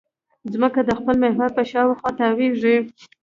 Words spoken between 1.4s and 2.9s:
په شاوخوا تاوېږي.